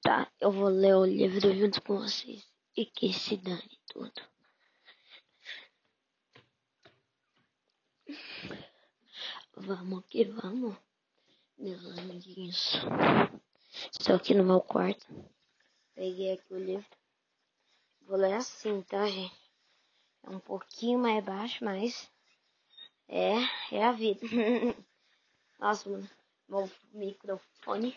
Tá, 0.00 0.32
eu 0.40 0.50
vou 0.50 0.68
ler 0.68 0.94
o 0.96 1.04
livro 1.04 1.54
junto 1.54 1.82
com 1.82 1.98
vocês. 1.98 2.42
E 2.74 2.86
que 2.86 3.12
se 3.12 3.36
dane 3.36 3.78
tudo. 3.86 4.22
Vamos 9.54 10.06
que 10.06 10.24
vamos, 10.24 10.74
meus 11.58 11.98
amiguinhos. 11.98 12.72
Estou 13.90 14.16
aqui 14.16 14.32
no 14.32 14.44
meu 14.44 14.62
quarto. 14.62 15.06
Peguei 15.94 16.32
aqui 16.32 16.54
o 16.54 16.58
livro. 16.58 16.96
Vou 18.00 18.16
ler 18.16 18.32
assim, 18.32 18.80
tá, 18.80 19.06
gente? 19.06 19.52
É 20.22 20.30
um 20.30 20.40
pouquinho 20.40 20.98
mais 20.98 21.22
baixo, 21.22 21.62
mas 21.62 22.10
é, 23.08 23.34
é 23.72 23.84
a 23.84 23.92
vida. 23.92 24.20
Nossa, 25.60 25.86
meu 26.48 26.70
microfone 26.94 27.94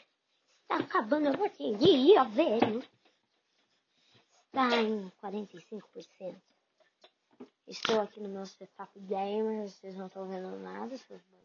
está 0.69 0.77
acabando 0.77 1.29
a 1.29 1.33
bateria, 1.35 2.23
velho. 2.25 2.83
Está 4.45 4.75
em 4.79 5.09
45%. 5.21 6.39
Estou 7.67 8.01
aqui 8.01 8.19
no 8.19 8.29
meu 8.29 8.45
setup 8.45 8.99
gamer, 8.99 9.67
vocês 9.67 9.95
não 9.95 10.07
estão 10.07 10.27
vendo 10.27 10.59
nada, 10.59 10.95
seus 10.95 11.21
bandos. 11.23 11.39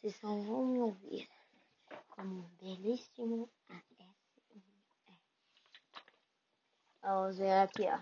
Vocês 0.00 0.16
só 0.16 0.28
vão 0.28 0.66
me 0.66 0.78
ouvir 0.80 1.28
como 2.10 2.40
um 2.40 2.48
belíssimo 2.60 3.50
ASMR. 3.68 4.14
Vamos 7.02 7.38
ver 7.38 7.52
aqui, 7.52 7.82
ó. 7.82 8.00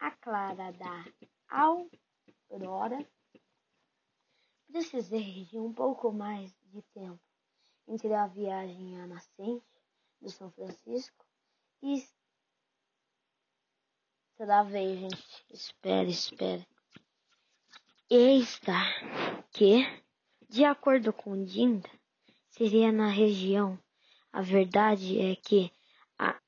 A 0.00 0.10
Clara 0.12 0.72
da 0.72 1.04
Aurora. 1.48 3.06
Precisei 4.66 5.44
de 5.44 5.58
um 5.58 5.72
pouco 5.72 6.12
mais 6.12 6.52
de 6.72 6.82
tempo 6.94 7.29
entre 7.88 8.12
a 8.14 8.26
viagem 8.26 9.00
à 9.00 9.06
nascente 9.06 9.64
do 10.20 10.30
São 10.30 10.50
Francisco 10.50 11.24
e 11.82 12.04
Travei, 14.40 14.96
gente. 14.96 15.44
Espera, 15.50 16.08
espera. 16.08 16.66
Está 18.08 18.86
que, 19.52 19.86
de 20.48 20.64
acordo 20.64 21.12
com 21.12 21.44
Dinda, 21.44 21.90
seria 22.48 22.90
na 22.90 23.08
região. 23.08 23.78
A 24.32 24.40
verdade 24.40 25.20
é 25.20 25.36
que 25.36 25.70
a... 26.18 26.40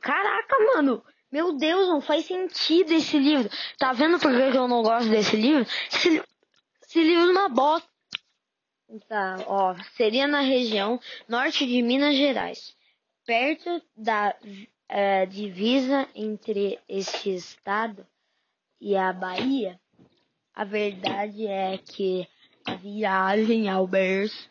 Caraca, 0.00 0.56
mano! 0.72 1.04
Meu 1.32 1.54
Deus, 1.54 1.88
não 1.88 2.00
faz 2.00 2.24
sentido 2.24 2.92
esse 2.92 3.18
livro. 3.18 3.50
Tá 3.78 3.92
vendo 3.92 4.20
por 4.20 4.30
que 4.30 4.56
eu 4.56 4.68
não 4.68 4.84
gosto 4.84 5.10
desse 5.10 5.34
livro? 5.34 5.66
Esse, 5.90 6.22
esse 6.82 7.02
livro 7.02 7.30
é 7.30 7.32
uma 7.32 7.48
bosta. 7.48 7.88
Tá, 9.06 9.44
ó. 9.46 9.74
Seria 9.96 10.26
na 10.26 10.40
região 10.40 10.98
norte 11.28 11.66
de 11.66 11.82
Minas 11.82 12.16
Gerais. 12.16 12.74
Perto 13.26 13.82
da 13.94 14.34
é, 14.88 15.26
divisa 15.26 16.08
entre 16.14 16.80
este 16.88 17.34
estado 17.34 18.06
e 18.80 18.96
a 18.96 19.12
Bahia, 19.12 19.78
a 20.54 20.64
verdade 20.64 21.46
é 21.46 21.76
que 21.76 22.26
a 22.64 22.74
viagem 22.74 23.68
ao 23.68 23.86
berço 23.86 24.48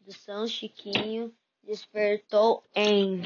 do 0.00 0.12
São 0.12 0.48
Chiquinho 0.48 1.32
despertou 1.62 2.64
em 2.74 3.22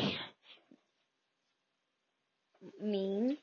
mim 2.79 3.39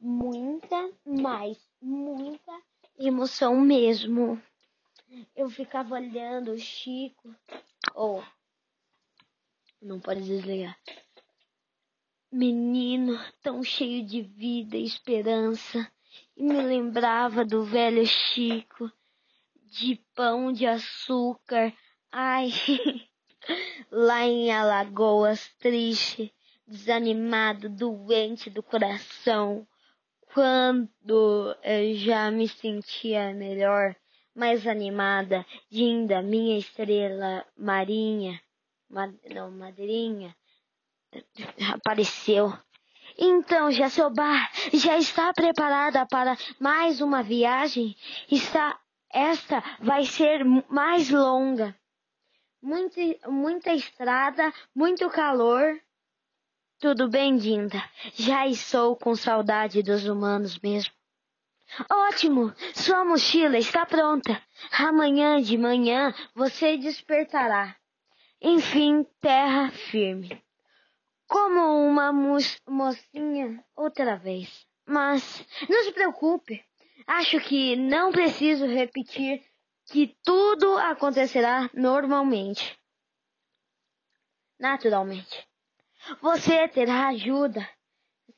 muita, 0.00 0.90
mais 1.06 1.56
muita 1.80 2.52
emoção 2.98 3.60
mesmo. 3.60 4.42
Eu 5.34 5.50
ficava 5.50 5.94
olhando 5.94 6.52
o 6.52 6.58
Chico, 6.58 7.34
ou 7.94 8.20
oh, 8.20 8.24
não 9.82 9.98
pode 9.98 10.22
desligar. 10.22 10.78
Menino 12.30 13.18
tão 13.42 13.62
cheio 13.64 14.04
de 14.06 14.22
vida 14.22 14.76
e 14.76 14.84
esperança, 14.84 15.90
e 16.36 16.44
me 16.44 16.62
lembrava 16.62 17.44
do 17.44 17.64
velho 17.64 18.06
Chico, 18.06 18.90
de 19.64 19.96
pão 20.14 20.52
de 20.52 20.66
açúcar, 20.66 21.72
ai, 22.12 22.50
lá 23.90 24.24
em 24.24 24.52
Alagoas, 24.52 25.48
triste, 25.58 26.32
desanimado, 26.66 27.68
doente 27.68 28.48
do 28.48 28.62
coração, 28.62 29.66
quando 30.32 31.56
eu 31.64 31.94
já 31.96 32.30
me 32.30 32.48
sentia 32.48 33.34
melhor, 33.34 33.96
mais 34.34 34.66
animada, 34.66 35.44
Dinda, 35.70 36.22
minha 36.22 36.58
estrela 36.58 37.44
marinha, 37.56 38.40
não, 38.88 39.50
madrinha, 39.50 40.34
apareceu. 41.74 42.52
Então, 43.18 43.70
Jacobá 43.70 44.48
já 44.72 44.96
está 44.98 45.32
preparada 45.32 46.06
para 46.06 46.36
mais 46.58 47.00
uma 47.00 47.22
viagem? 47.22 47.96
Está, 48.30 48.78
esta 49.12 49.62
vai 49.80 50.04
ser 50.04 50.44
mais 50.44 51.10
longa. 51.10 51.76
Muita, 52.62 53.00
muita 53.28 53.72
estrada, 53.74 54.52
muito 54.74 55.08
calor. 55.10 55.80
Tudo 56.78 57.08
bem, 57.08 57.36
Dinda. 57.36 57.82
Já 58.14 58.46
estou 58.46 58.96
com 58.96 59.14
saudade 59.14 59.82
dos 59.82 60.06
humanos 60.06 60.58
mesmo. 60.58 60.99
Ótimo! 61.90 62.54
Sua 62.74 63.04
mochila 63.04 63.58
está 63.58 63.86
pronta. 63.86 64.42
Amanhã 64.72 65.40
de 65.40 65.56
manhã 65.56 66.14
você 66.34 66.76
despertará. 66.76 67.76
Enfim, 68.40 69.06
terra 69.20 69.70
firme 69.70 70.42
como 71.30 71.86
uma 71.86 72.12
mocinha 72.12 73.64
outra 73.76 74.16
vez. 74.16 74.66
Mas 74.84 75.46
não 75.68 75.84
se 75.84 75.92
preocupe, 75.92 76.60
acho 77.06 77.40
que 77.40 77.76
não 77.76 78.10
preciso 78.10 78.66
repetir 78.66 79.40
que 79.86 80.16
tudo 80.24 80.76
acontecerá 80.76 81.70
normalmente. 81.72 82.76
Naturalmente. 84.58 85.48
Você 86.20 86.66
terá 86.66 87.08
ajuda 87.08 87.66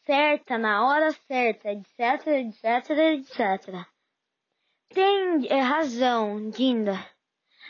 certa 0.04 0.58
na 0.58 0.86
hora 0.86 1.12
certa, 1.26 1.70
etc, 1.70 2.26
etc, 2.26 2.90
etc. 2.90 3.86
Tem 4.88 5.46
razão, 5.60 6.50
Dinda. 6.50 6.94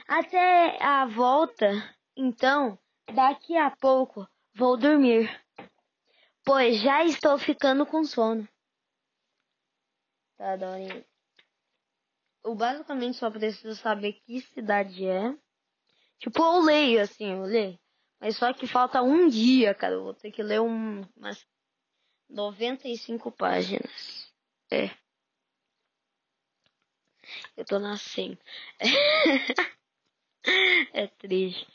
Até 0.09 0.83
a 0.83 1.07
volta, 1.07 1.71
então, 2.17 2.79
daqui 3.15 3.57
a 3.57 3.71
pouco 3.71 4.27
Vou 4.55 4.77
dormir, 4.77 5.31
pois 6.45 6.79
já 6.83 7.03
estou 7.05 7.39
ficando 7.39 7.87
com 7.87 8.05
sono. 8.05 8.47
Tá, 10.37 10.57
Dorinha. 10.57 11.03
Eu 12.45 12.55
basicamente 12.55 13.17
só 13.17 13.31
preciso 13.31 13.75
saber 13.75 14.13
que 14.13 14.43
cidade 14.43 15.07
é. 15.07 15.35
Tipo, 16.19 16.43
eu 16.43 16.61
leio 16.61 17.01
assim, 17.01 17.33
eu 17.33 17.45
leio. 17.45 17.79
Mas 18.21 18.37
só 18.37 18.53
que 18.53 18.67
falta 18.67 19.01
um 19.01 19.27
dia, 19.27 19.75
cara. 19.75 19.95
Eu 19.95 20.03
vou 20.03 20.15
ter 20.15 20.31
que 20.31 20.43
ler 20.43 20.61
um, 20.61 21.01
umas 21.17 21.47
95 22.33 23.31
páginas. 23.31 24.33
É. 24.71 24.91
Eu 27.57 27.65
tô 27.65 27.79
nascendo. 27.79 28.39
é 30.93 31.07
triste. 31.07 31.67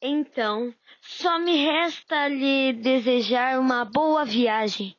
Então, 0.00 0.74
só 1.00 1.38
me 1.38 1.64
resta 1.64 2.28
lhe 2.28 2.72
desejar 2.72 3.60
uma 3.60 3.84
boa 3.84 4.24
viagem. 4.24 4.96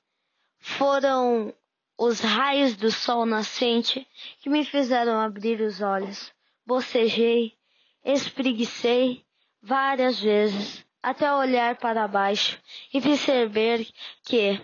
Foram 0.59 1.53
os 1.97 2.19
raios 2.19 2.75
do 2.75 2.91
sol 2.91 3.25
nascente 3.25 4.07
que 4.39 4.49
me 4.49 4.63
fizeram 4.63 5.19
abrir 5.19 5.59
os 5.61 5.81
olhos. 5.81 6.31
Bocejei, 6.65 7.57
espreguicei 8.03 9.25
várias 9.61 10.19
vezes 10.19 10.84
até 11.05 11.31
olhar 11.31 11.77
para 11.77 12.07
baixo 12.07 12.59
e 12.91 12.99
perceber 12.99 13.87
que 14.23 14.59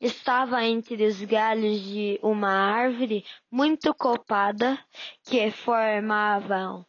estava 0.00 0.64
entre 0.64 1.06
os 1.06 1.22
galhos 1.22 1.80
de 1.82 2.18
uma 2.20 2.50
árvore 2.50 3.24
muito 3.48 3.94
copada 3.94 4.76
que 5.22 5.52
formavam 5.52 6.84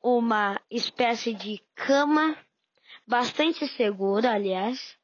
uma 0.00 0.56
espécie 0.70 1.34
de 1.34 1.60
cama 1.74 2.38
bastante 3.04 3.66
segura, 3.66 4.34
aliás. 4.34 4.96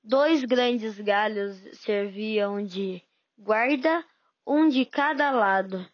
Dois 0.00 0.44
grandes 0.44 1.00
galhos 1.00 1.56
serviam 1.80 2.64
de 2.64 3.02
guarda, 3.36 4.04
um 4.46 4.68
de 4.68 4.86
cada 4.86 5.32
lado, 5.32 5.84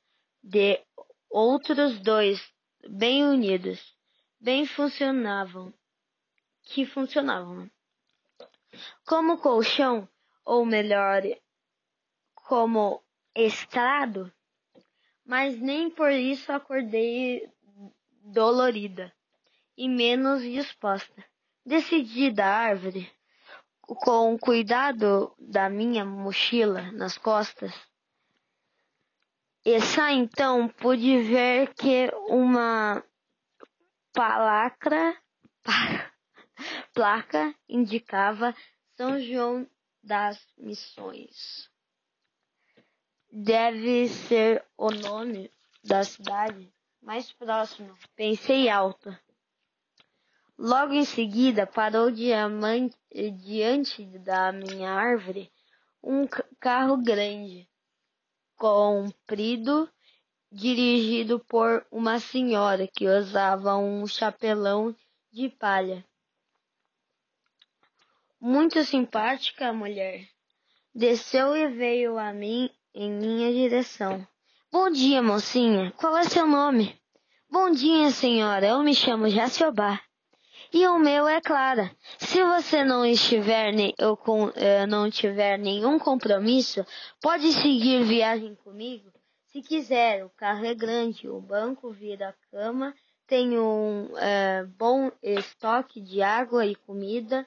de 0.42 0.78
outros 1.30 1.98
dois 1.98 2.46
bem 2.86 3.24
unidos, 3.24 3.80
bem 4.38 4.66
funcionavam, 4.66 5.72
que 6.66 6.84
funcionavam. 6.84 7.70
Como 9.06 9.38
colchão, 9.38 10.06
ou 10.44 10.66
melhor, 10.66 11.22
como 12.34 13.02
estrado, 13.34 14.30
mas 15.24 15.58
nem 15.58 15.88
por 15.88 16.12
isso 16.12 16.52
acordei 16.52 17.50
dolorida. 18.22 19.12
e 19.78 19.88
menos 19.88 20.42
disposta. 20.42 21.24
Desci 21.64 22.30
da 22.30 22.46
árvore 22.46 23.10
com 23.80 24.38
cuidado 24.38 25.34
da 25.38 25.68
minha 25.68 26.04
mochila 26.04 26.90
nas 26.92 27.18
costas. 27.18 27.72
E 29.64 29.80
só 29.80 30.08
então 30.08 30.68
pude 30.68 31.22
ver 31.22 31.74
que 31.74 32.10
uma 32.28 33.02
palacra, 34.12 35.16
placa 36.94 37.54
indicava 37.68 38.54
São 38.96 39.20
João 39.20 39.66
das 40.02 40.38
Missões. 40.56 41.70
Deve 43.30 44.08
ser 44.08 44.64
o 44.76 44.90
nome 44.90 45.50
da 45.84 46.02
cidade 46.04 46.72
mais 47.02 47.32
próxima, 47.32 47.94
pensei 48.14 48.68
alto. 48.68 49.16
Logo 50.58 50.94
em 50.94 51.04
seguida 51.04 51.66
parou 51.66 52.10
diante 52.10 54.04
da 54.18 54.52
minha 54.52 54.90
árvore 54.90 55.52
um 56.02 56.26
carro 56.58 56.96
grande, 56.96 57.68
comprido, 58.56 59.90
dirigido 60.50 61.38
por 61.40 61.84
uma 61.90 62.18
senhora 62.18 62.86
que 62.86 63.06
usava 63.06 63.76
um 63.76 64.06
chapelão 64.06 64.96
de 65.30 65.48
palha. 65.50 66.04
Muito 68.40 68.84
simpática 68.84 69.68
a 69.68 69.72
mulher. 69.72 70.28
Desceu 70.94 71.56
e 71.56 71.68
veio 71.68 72.18
a 72.18 72.34
mim 72.34 72.70
em 72.94 73.10
minha 73.10 73.50
direção. 73.50 74.26
Bom 74.70 74.90
dia, 74.90 75.22
mocinha. 75.22 75.90
Qual 75.92 76.14
é 76.18 76.24
seu 76.24 76.46
nome? 76.46 77.00
Bom 77.50 77.70
dia, 77.70 78.10
senhora. 78.10 78.66
Eu 78.66 78.82
me 78.82 78.94
chamo 78.94 79.30
Jaciobá. 79.30 79.98
E 80.70 80.86
o 80.86 80.98
meu 80.98 81.26
é 81.26 81.40
Clara. 81.40 81.90
Se 82.18 82.44
você 82.44 82.84
não 82.84 83.06
estiver 83.06 83.72
ou 84.02 84.18
com, 84.18 84.52
eh, 84.54 84.86
não 84.86 85.10
tiver 85.10 85.58
nenhum 85.58 85.98
compromisso, 85.98 86.84
pode 87.22 87.50
seguir 87.52 88.04
viagem 88.04 88.54
comigo. 88.56 89.10
Se 89.46 89.62
quiser, 89.62 90.26
o 90.26 90.30
carro 90.30 90.66
é 90.66 90.74
grande, 90.74 91.26
o 91.26 91.40
banco 91.40 91.90
vira 91.90 92.36
cama, 92.50 92.94
tem 93.26 93.58
um 93.58 94.10
eh, 94.18 94.66
bom 94.76 95.10
estoque 95.22 96.02
de 96.02 96.20
água 96.20 96.66
e 96.66 96.74
comida 96.74 97.46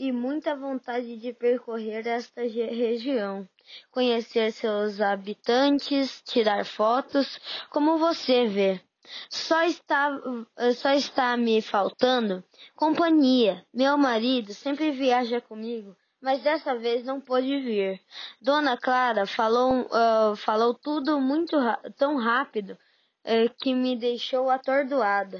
e 0.00 0.12
muita 0.12 0.56
vontade 0.56 1.18
de 1.18 1.30
percorrer 1.30 2.06
esta 2.06 2.40
região, 2.40 3.46
conhecer 3.90 4.50
seus 4.50 4.98
habitantes, 4.98 6.22
tirar 6.22 6.64
fotos, 6.64 7.38
como 7.68 7.98
você 7.98 8.46
vê. 8.46 8.80
Só 9.28 9.62
está, 9.64 10.10
só 10.74 10.92
está 10.94 11.36
me 11.36 11.60
faltando 11.60 12.42
companhia. 12.74 13.62
Meu 13.74 13.98
marido 13.98 14.54
sempre 14.54 14.90
viaja 14.90 15.38
comigo, 15.38 15.94
mas 16.18 16.42
dessa 16.42 16.74
vez 16.78 17.04
não 17.04 17.20
pôde 17.20 17.60
vir. 17.60 18.00
Dona 18.40 18.78
Clara 18.78 19.26
falou, 19.26 19.82
uh, 19.82 20.34
falou 20.34 20.72
tudo 20.72 21.20
muito 21.20 21.58
tão 21.98 22.16
rápido 22.16 22.70
uh, 22.70 23.54
que 23.58 23.74
me 23.74 23.94
deixou 23.96 24.48
atordoada. 24.48 25.38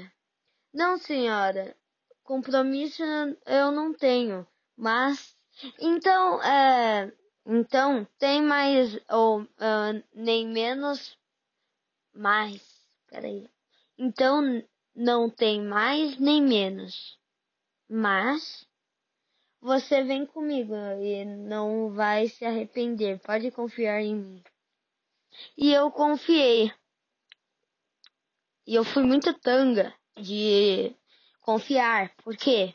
Não, 0.71 0.99
senhora, 0.99 1.75
compromisso 2.23 3.01
eu 3.47 3.71
não 3.71 3.91
tenho, 3.91 4.47
mas 4.81 5.37
então, 5.79 6.41
é, 6.41 7.13
então 7.45 8.03
tem 8.17 8.41
mais 8.41 8.99
ou 9.07 9.41
uh, 9.41 10.03
nem 10.11 10.47
menos 10.47 11.15
mais. 12.11 12.59
Peraí. 13.07 13.47
Então 13.95 14.41
não 14.95 15.29
tem 15.29 15.61
mais 15.61 16.17
nem 16.17 16.41
menos. 16.41 17.15
Mas 17.87 18.67
você 19.61 20.03
vem 20.03 20.25
comigo 20.25 20.73
e 20.99 21.25
não 21.25 21.91
vai 21.91 22.27
se 22.27 22.43
arrepender. 22.43 23.19
Pode 23.19 23.51
confiar 23.51 24.01
em 24.01 24.15
mim. 24.15 24.43
E 25.55 25.71
eu 25.71 25.91
confiei. 25.91 26.73
E 28.65 28.73
eu 28.73 28.83
fui 28.83 29.03
muito 29.03 29.31
tanga 29.41 29.93
de 30.19 30.95
confiar. 31.41 32.15
Por 32.23 32.35
quê? 32.35 32.73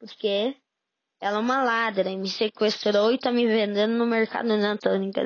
Porque 0.00 0.56
ela 1.24 1.38
é 1.38 1.40
uma 1.40 1.64
ladra 1.64 2.14
me 2.14 2.28
sequestrou 2.28 3.10
e 3.10 3.16
tá 3.16 3.32
me 3.32 3.46
vendendo 3.46 3.94
no 3.94 4.04
mercado 4.04 4.52
anatômico. 4.52 5.20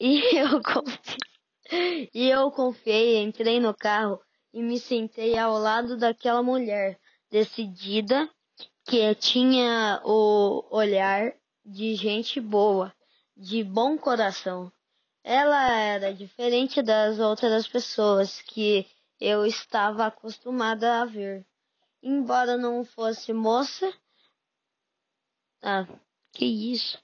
E 0.00 0.18
eu 0.36 0.60
confiei. 0.60 2.10
E 2.12 2.28
eu 2.28 2.50
confiei, 2.50 3.22
entrei 3.22 3.60
no 3.60 3.72
carro 3.72 4.20
e 4.52 4.60
me 4.60 4.76
sentei 4.76 5.38
ao 5.38 5.56
lado 5.56 5.96
daquela 5.96 6.42
mulher, 6.42 6.98
decidida, 7.30 8.28
que 8.84 9.14
tinha 9.14 10.02
o 10.04 10.66
olhar 10.68 11.32
de 11.64 11.94
gente 11.94 12.40
boa, 12.40 12.92
de 13.36 13.62
bom 13.62 13.96
coração. 13.96 14.70
Ela 15.22 15.78
era 15.78 16.12
diferente 16.12 16.82
das 16.82 17.20
outras 17.20 17.68
pessoas 17.68 18.42
que 18.42 18.84
eu 19.20 19.46
estava 19.46 20.06
acostumada 20.06 21.02
a 21.02 21.04
ver. 21.04 21.46
Embora 22.02 22.56
não 22.56 22.84
fosse 22.84 23.32
moça, 23.32 23.94
ah, 25.64 25.86
que 26.32 26.44
isso? 26.44 26.98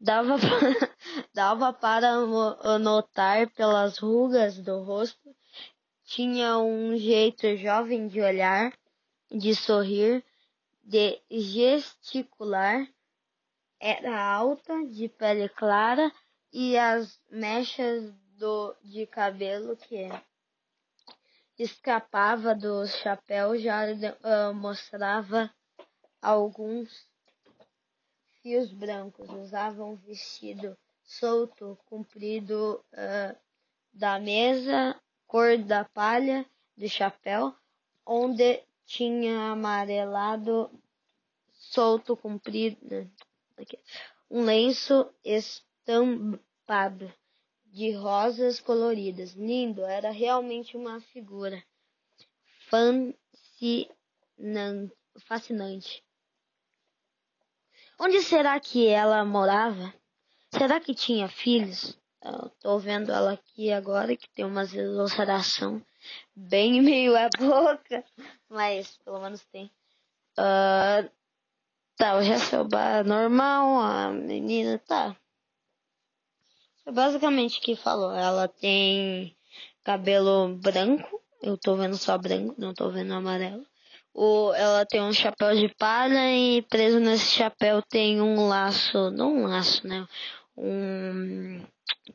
Dava, 0.00 0.36
dava 1.34 1.72
para 1.72 2.16
notar 2.78 3.50
pelas 3.50 3.98
rugas 3.98 4.58
do 4.58 4.82
rosto 4.82 5.34
tinha 6.08 6.58
um 6.58 6.96
jeito 6.96 7.54
jovem 7.58 8.08
de 8.08 8.22
olhar, 8.22 8.72
de 9.30 9.54
sorrir, 9.54 10.24
de 10.82 11.20
gesticular. 11.30 12.88
Era 13.78 14.18
alta, 14.18 14.86
de 14.86 15.06
pele 15.06 15.50
clara 15.50 16.10
e 16.50 16.78
as 16.78 17.20
mechas 17.30 18.10
do, 18.38 18.74
de 18.82 19.06
cabelo 19.06 19.76
que 19.76 20.08
escapava 21.58 22.54
do 22.54 22.86
chapéu 22.86 23.58
já 23.58 23.84
uh, 23.84 24.54
mostrava 24.54 25.52
alguns 26.22 27.06
fios 28.42 28.72
brancos. 28.72 29.28
Usava 29.30 29.84
um 29.84 29.96
vestido 29.96 30.76
solto, 31.04 31.78
comprido 31.86 32.84
uh, 32.92 33.36
da 33.92 34.18
mesa 34.18 35.00
cor 35.26 35.58
da 35.58 35.84
palha 35.84 36.46
do 36.76 36.88
chapéu, 36.88 37.54
onde 38.06 38.62
tinha 38.86 39.52
amarelado 39.52 40.70
solto 41.52 42.16
comprido, 42.16 42.78
né, 42.82 43.10
um 44.30 44.42
lenço 44.44 45.12
estampado 45.24 47.12
de 47.66 47.92
rosas 47.92 48.60
coloridas. 48.60 49.32
Lindo, 49.32 49.84
era 49.84 50.10
realmente 50.10 50.76
uma 50.76 51.00
figura 51.00 51.62
fascinante. 55.26 56.02
Onde 58.00 58.22
será 58.22 58.58
que 58.60 58.86
ela 58.86 59.24
morava? 59.24 59.92
Será 60.52 60.78
que 60.78 60.94
tinha 60.94 61.28
filhos? 61.28 61.98
Eu 62.22 62.48
tô 62.60 62.78
vendo 62.78 63.10
ela 63.10 63.32
aqui 63.32 63.72
agora 63.72 64.16
que 64.16 64.28
tem 64.30 64.44
umas 64.44 64.72
ulceração 64.72 65.82
bem 66.34 66.80
meio 66.80 67.16
a 67.16 67.28
boca, 67.36 68.04
mas 68.48 68.96
pelo 69.04 69.20
menos 69.20 69.44
tem. 69.46 69.66
Uh, 70.38 71.10
tá, 71.96 72.16
o 72.16 72.22
Jesselba 72.22 73.02
normal, 73.02 73.80
a 73.80 74.10
menina 74.12 74.78
tá. 74.78 75.16
É 76.86 76.92
basicamente 76.92 77.58
o 77.58 77.62
que 77.62 77.74
falou. 77.74 78.12
Ela 78.12 78.46
tem 78.46 79.36
cabelo 79.82 80.54
branco, 80.56 81.20
eu 81.42 81.58
tô 81.58 81.74
vendo 81.74 81.96
só 81.96 82.16
branco, 82.16 82.54
não 82.58 82.72
tô 82.72 82.90
vendo 82.90 83.12
amarelo. 83.12 83.66
O, 84.20 84.52
ela 84.54 84.84
tem 84.84 85.00
um 85.00 85.12
chapéu 85.12 85.54
de 85.54 85.68
palha 85.76 86.34
e 86.34 86.62
preso 86.62 86.98
nesse 86.98 87.26
chapéu 87.26 87.80
tem 87.80 88.20
um 88.20 88.48
laço, 88.48 89.12
não 89.12 89.32
um 89.32 89.46
laço, 89.46 89.86
né? 89.86 90.08
Um 90.56 91.62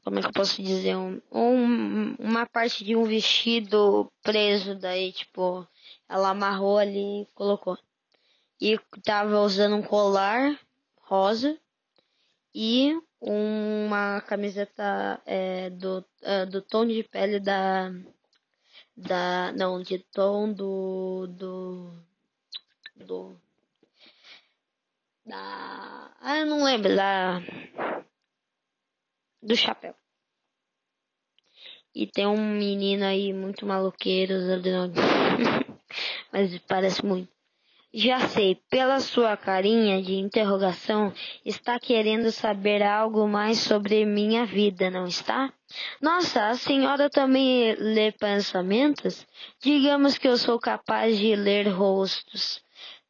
como 0.04 0.20
é 0.20 0.22
que 0.22 0.28
eu 0.28 0.34
posso 0.34 0.62
dizer, 0.62 0.98
um, 0.98 1.22
um, 1.32 2.16
uma 2.20 2.46
parte 2.46 2.84
de 2.84 2.94
um 2.94 3.06
vestido 3.06 4.12
preso, 4.22 4.76
daí, 4.76 5.14
tipo, 5.14 5.66
ela 6.10 6.30
amarrou 6.32 6.78
ali 6.78 7.22
e 7.22 7.28
colocou. 7.34 7.78
E 8.60 8.78
tava 9.04 9.40
usando 9.40 9.76
um 9.78 9.82
colar 9.82 10.60
rosa 11.02 11.58
e 12.54 13.00
uma 13.22 14.20
camiseta 14.22 15.22
é, 15.26 15.70
do, 15.70 16.04
é, 16.22 16.46
do 16.46 16.62
tom 16.62 16.86
de 16.86 17.04
pele 17.04 17.40
da. 17.40 17.92
Da. 18.96 19.52
não, 19.54 19.82
de 19.82 20.00
tom 20.00 20.52
do. 20.54 21.28
do. 21.28 21.94
do. 22.96 23.36
da. 25.26 26.12
ah, 26.22 26.40
eu 26.40 26.46
não 26.46 26.64
lembro, 26.64 26.96
da 26.96 27.42
do 29.44 29.56
chapéu. 29.56 29.94
E 31.94 32.08
tem 32.08 32.26
um 32.26 32.58
menino 32.58 33.04
aí 33.04 33.34
muito 33.34 33.66
maloqueiro. 33.66 34.34
mas 36.32 36.58
parece 36.60 37.06
muito. 37.06 37.33
Já 37.96 38.28
sei, 38.30 38.56
pela 38.72 39.00
sua 39.00 39.38
carinha 39.38 40.02
de 40.02 40.16
interrogação, 40.16 41.14
está 41.46 41.80
querendo 41.80 42.32
saber 42.32 42.82
algo 42.82 43.28
mais 43.28 43.60
sobre 43.60 44.04
minha 44.04 44.48
vida, 44.48 44.90
não 44.90 45.06
está? 45.06 45.54
Nossa, 46.02 46.48
a 46.48 46.56
senhora 46.56 47.08
também 47.08 47.76
lê 47.76 48.12
pensamentos? 48.12 49.28
Digamos 49.62 50.18
que 50.18 50.28
eu 50.28 50.38
sou 50.38 50.60
capaz 50.60 51.20
de 51.20 51.36
ler 51.36 51.68
rostos 51.68 52.64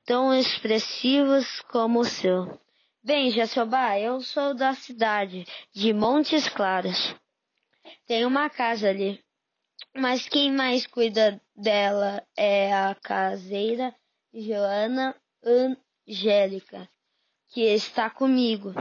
tão 0.05 0.33
expressivos 0.33 1.61
como 1.71 2.01
o 2.01 2.05
seu. 2.05 2.59
Bem, 3.01 3.31
Jacobá, 3.31 3.97
eu 3.97 4.19
sou 4.19 4.53
da 4.53 4.73
cidade 4.73 5.45
de 5.73 5.93
Montes 5.93 6.49
Claros. 6.49 7.15
Tem 8.05 8.25
uma 8.25 8.49
casa 8.49 8.89
ali, 8.89 9.17
mas 9.95 10.27
quem 10.27 10.51
mais 10.51 10.85
cuida 10.85 11.41
dela 11.55 12.21
é 12.35 12.73
a 12.73 12.93
caseira 12.95 13.95
Joana 14.35 15.15
Angélica, 15.45 16.89
que 17.49 17.61
está 17.61 18.09
comigo 18.09 18.73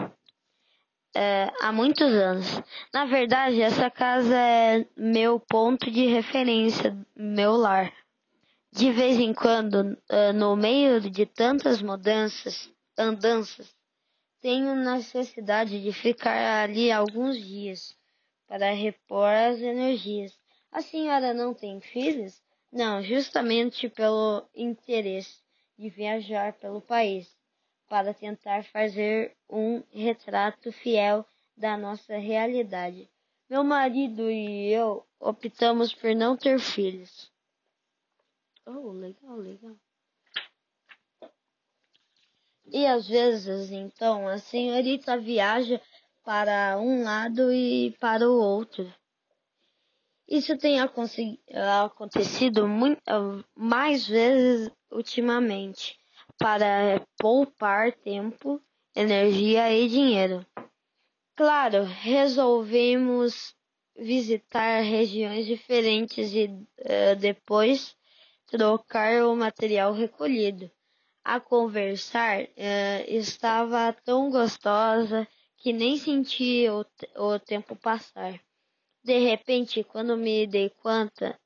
é, 1.15 1.53
há 1.61 1.71
muitos 1.71 2.11
anos. 2.11 2.47
Na 2.93 3.05
verdade, 3.05 3.61
essa 3.61 3.91
casa 3.91 4.35
é 4.35 4.87
meu 4.97 5.39
ponto 5.39 5.91
de 5.91 6.07
referência, 6.07 6.97
meu 7.15 7.53
lar. 7.53 7.93
De 8.73 8.91
vez 8.91 9.19
em 9.19 9.35
quando, 9.35 9.95
é, 10.09 10.33
no 10.33 10.57
meio 10.57 10.99
de 10.99 11.27
tantas 11.27 11.83
mudanças, 11.83 12.71
andanças, 12.97 13.77
tenho 14.41 14.75
necessidade 14.75 15.83
de 15.83 15.93
ficar 15.93 16.65
ali 16.65 16.91
alguns 16.91 17.37
dias 17.37 17.95
para 18.49 18.73
repor 18.73 19.29
as 19.29 19.61
energias. 19.61 20.33
A 20.71 20.81
senhora 20.81 21.35
não 21.35 21.53
tem 21.53 21.79
filhos? 21.79 22.41
Não, 22.73 23.03
justamente 23.03 23.91
pelo 23.91 24.49
interesse 24.55 25.42
de 25.83 25.91
viajar 25.91 26.53
pelo 26.53 26.81
país 26.81 27.37
para 27.89 28.15
tentar 28.15 28.63
fazer 28.67 29.37
um 29.51 29.83
retrato 29.91 30.71
fiel 30.71 31.27
da 31.57 31.77
nossa 31.77 32.17
realidade. 32.17 33.11
Meu 33.51 33.65
marido 33.65 34.31
e 34.31 34.73
eu 34.73 35.05
optamos 35.19 35.93
por 35.93 36.15
não 36.15 36.37
ter 36.37 36.61
filhos. 36.61 37.33
Oh, 38.65 38.93
legal, 38.93 39.37
legal. 39.37 39.77
E 42.67 42.87
às 42.87 43.09
vezes, 43.09 43.73
então, 43.73 44.29
a 44.29 44.39
senhorita 44.39 45.19
viaja 45.19 45.81
para 46.23 46.79
um 46.79 47.03
lado 47.03 47.53
e 47.53 47.91
para 47.99 48.31
o 48.31 48.41
outro. 48.41 48.95
Isso 50.33 50.57
tem 50.57 50.81
acontecido 50.81 52.67
muito, 52.67 53.03
mais 53.55 54.07
vezes 54.09 54.73
ultimamente 54.91 55.99
para 56.39 57.07
poupar 57.19 57.93
tempo, 57.93 58.59
energia 58.97 59.71
e 59.77 59.87
dinheiro. 59.87 60.47
Claro, 61.37 61.83
resolvemos 61.83 63.55
visitar 63.95 64.81
regiões 64.81 65.45
diferentes 65.45 66.33
e 66.33 66.47
uh, 66.47 67.15
depois 67.21 67.95
trocar 68.47 69.27
o 69.27 69.37
material 69.37 69.93
recolhido. 69.93 70.71
A 71.23 71.41
conversar 71.41 72.41
uh, 72.45 73.05
estava 73.07 73.93
tão 74.03 74.31
gostosa 74.31 75.29
que 75.59 75.75
nem 75.75 75.99
senti 75.99 76.67
o, 76.71 76.87
o 77.23 77.39
tempo 77.39 77.77
passar. 77.77 78.41
De 79.05 79.19
repente, 79.19 79.83
quando 79.83 80.17
me 80.17 80.47
dei 80.47 80.71
conta, 80.71 81.37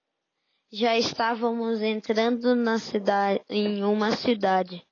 já 0.70 0.96
estávamos 0.96 1.80
entrando 1.80 2.54
na 2.54 2.78
cidade, 2.78 3.42
em 3.48 3.82
uma 3.82 4.12
cidade. 4.12 4.86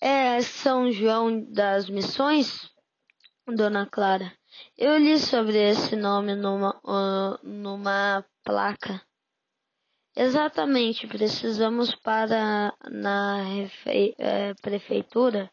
É 0.00 0.42
São 0.42 0.90
João 0.90 1.40
das 1.52 1.88
Missões, 1.88 2.68
Dona 3.46 3.86
Clara? 3.86 4.32
Eu 4.76 4.98
li 4.98 5.18
sobre 5.18 5.56
esse 5.58 5.94
nome 5.94 6.34
numa, 6.34 6.80
uh, 6.84 7.38
numa 7.46 8.24
placa. 8.42 9.00
Exatamente, 10.16 11.06
precisamos 11.06 11.94
para 11.94 12.72
na 12.90 13.42
é, 14.18 14.54
prefeitura 14.54 15.50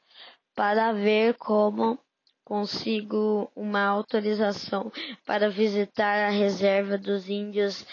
para 0.56 0.92
ver 0.92 1.36
como 1.36 2.00
consigo 2.52 3.50
uma 3.56 3.82
autorização 3.86 4.92
para 5.26 5.50
visitar 5.50 6.28
a 6.28 6.30
reserva 6.30 6.98
dos 6.98 7.30
índios 7.30 7.86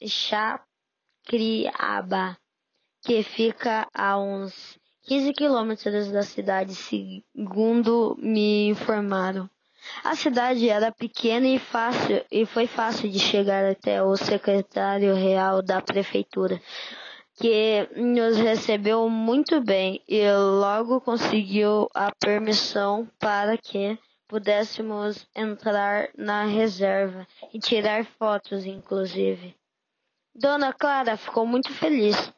Chacriaba, 0.00 0.48
que 3.02 3.22
fica 3.22 3.86
a 3.92 4.18
uns 4.18 4.78
15 5.02 5.34
quilômetros 5.34 6.10
da 6.10 6.22
cidade, 6.22 6.74
segundo 6.74 8.16
me 8.18 8.68
informaram. 8.70 9.50
A 10.02 10.16
cidade 10.16 10.70
era 10.70 10.90
pequena 10.90 11.46
e 11.46 11.58
fácil 11.58 12.24
e 12.32 12.46
foi 12.46 12.66
fácil 12.66 13.10
de 13.10 13.18
chegar 13.18 13.66
até 13.70 14.02
o 14.02 14.16
secretário 14.16 15.14
real 15.14 15.60
da 15.60 15.82
prefeitura 15.82 16.58
que 17.38 17.88
nos 17.94 18.36
recebeu 18.36 19.08
muito 19.08 19.60
bem 19.60 20.02
e 20.08 20.20
logo 20.32 21.00
conseguiu 21.00 21.88
a 21.94 22.10
permissão 22.20 23.08
para 23.18 23.56
que 23.56 23.96
pudéssemos 24.26 25.26
entrar 25.34 26.10
na 26.16 26.44
reserva 26.44 27.26
e 27.54 27.60
tirar 27.60 28.04
fotos, 28.04 28.66
inclusive. 28.66 29.56
Dona 30.34 30.72
Clara 30.72 31.16
ficou 31.16 31.46
muito 31.46 31.72
feliz. 31.72 32.32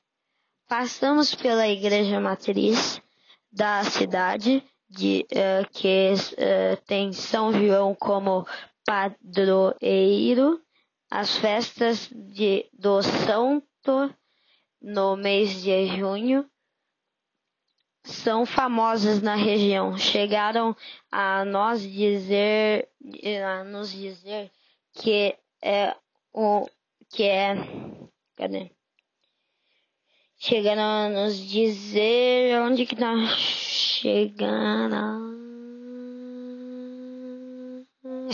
Passamos 0.69 1.35
pela 1.35 1.67
igreja 1.67 2.21
matriz 2.21 3.01
da 3.51 3.83
cidade, 3.85 4.63
de, 4.89 5.27
uh, 5.33 5.69
que 5.73 6.13
uh, 6.13 6.77
tem 6.87 7.13
São 7.13 7.53
João 7.53 7.95
como 7.95 8.47
padroeiro, 8.85 10.61
as 11.11 11.37
festas 11.39 12.09
de, 12.13 12.67
do 12.73 13.03
Santo 13.03 14.15
no 14.81 15.17
mês 15.17 15.63
de 15.63 15.87
junho 15.97 16.49
são 18.05 18.47
famosas 18.47 19.21
na 19.21 19.35
região. 19.35 19.97
Chegaram 19.97 20.75
a 21.11 21.45
nós 21.45 21.83
dizer, 21.83 22.89
a 23.47 23.65
nos 23.65 23.93
dizer 23.93 24.51
que 24.95 25.37
é 25.63 25.95
o 26.33 26.67
que 27.11 27.25
é, 27.25 27.55
cadê? 28.37 28.71
Chegaram 30.39 30.83
a 30.83 31.09
nos 31.11 31.37
dizer 31.37 32.59
onde 32.63 32.87
que 32.87 32.99
nós 32.99 33.31
chegaram. 33.39 35.31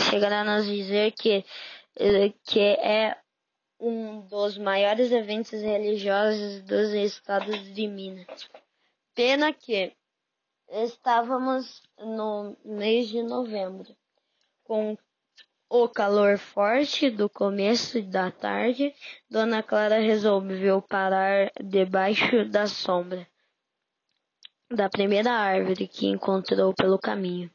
Chegaram 0.09 0.37
a 0.37 0.57
nos 0.57 0.65
dizer 0.65 1.11
que 1.11 1.43
que 2.45 2.59
é 2.59 3.17
um 3.79 4.21
dos 4.21 4.57
maiores 4.57 5.11
eventos 5.11 5.61
religiosos 5.61 6.61
dos 6.63 6.93
estados 6.93 7.73
de 7.73 7.87
Minas. 7.87 8.49
Pena 9.13 9.53
que 9.53 9.93
estávamos 10.69 11.81
no 11.97 12.55
mês 12.63 13.07
de 13.09 13.23
novembro, 13.23 13.95
com 14.63 14.97
o 15.69 15.87
calor 15.87 16.37
forte 16.37 17.09
do 17.09 17.29
começo 17.29 18.01
da 18.01 18.31
tarde, 18.31 18.93
Dona 19.29 19.61
Clara 19.61 19.99
resolveu 19.99 20.81
parar 20.81 21.51
debaixo 21.61 22.45
da 22.49 22.67
sombra 22.67 23.27
da 24.69 24.89
primeira 24.89 25.31
árvore 25.31 25.87
que 25.87 26.07
encontrou 26.07 26.73
pelo 26.73 26.99
caminho. 26.99 27.49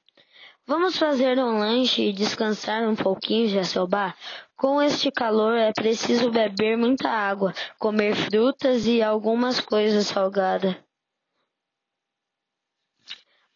Vamos 0.66 0.96
fazer 0.96 1.38
um 1.38 1.58
lanche 1.58 2.08
e 2.08 2.12
descansar 2.12 2.88
um 2.88 2.96
pouquinho, 2.96 3.48
Jacobá? 3.48 4.14
Com 4.62 4.80
este 4.80 5.10
calor 5.10 5.56
é 5.56 5.72
preciso 5.72 6.30
beber 6.30 6.78
muita 6.78 7.08
água, 7.08 7.52
comer 7.80 8.14
frutas 8.14 8.86
e 8.86 9.02
algumas 9.02 9.58
coisas 9.58 10.06
salgadas. 10.06 10.76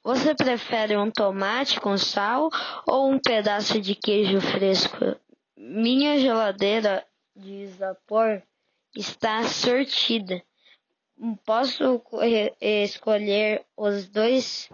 Você 0.02 0.34
prefere 0.34 0.96
um 0.96 1.08
tomate 1.08 1.80
com 1.80 1.96
sal 1.96 2.50
ou 2.84 3.08
um 3.08 3.20
pedaço 3.20 3.80
de 3.80 3.94
queijo 3.94 4.40
fresco? 4.40 5.14
Minha 5.56 6.18
geladeira 6.18 7.06
de 7.36 7.52
isopor 7.52 8.42
está 8.96 9.44
sortida. 9.44 10.42
Posso 11.44 12.02
escolher 12.60 13.64
os 13.76 14.08
dois? 14.08 14.68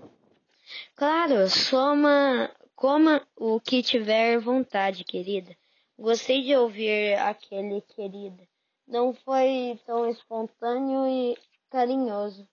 Claro, 0.97 1.47
soma, 1.51 2.51
coma 2.75 3.21
o 3.37 3.61
que 3.61 3.83
tiver 3.83 4.39
vontade, 4.41 5.05
querida. 5.05 5.55
Gostei 6.03 6.43
de 6.43 6.57
ouvir 6.57 7.15
aquele 7.15 7.81
querido. 7.83 8.43
Não 8.89 9.15
foi 9.15 9.79
tão 9.87 10.11
espontâneo 10.11 11.07
e 11.07 11.39
carinhoso. 11.71 12.49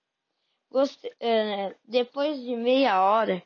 Gostei, 0.69 1.09
uh, 1.13 1.75
depois 1.83 2.39
de 2.39 2.55
meia 2.55 3.01
hora, 3.01 3.41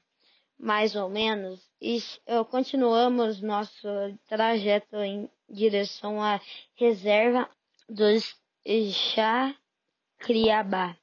mais 0.59 0.93
ou 0.93 1.07
menos, 1.07 1.65
e, 1.79 1.99
uh, 2.27 2.43
continuamos 2.43 3.41
nosso 3.41 3.87
trajeto 4.27 4.97
em 4.97 5.31
direção 5.47 6.21
à 6.21 6.41
reserva 6.75 7.49
dos 7.87 8.35
Jacriabá. 10.25 10.97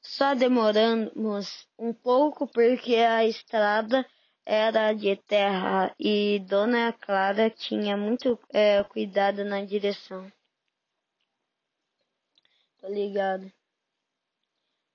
Só 0.00 0.36
demoramos 0.36 1.66
um 1.76 1.92
pouco 1.92 2.46
porque 2.46 2.94
a 2.94 3.24
estrada 3.24 4.06
era 4.46 4.92
de 4.92 5.16
terra 5.16 5.94
e 5.98 6.38
Dona 6.40 6.92
Clara 6.92 7.48
tinha 7.50 7.96
muito 7.96 8.38
é, 8.50 8.82
cuidado 8.84 9.44
na 9.44 9.64
direção. 9.64 10.30
Tô 12.78 12.88
ligado. 12.88 13.50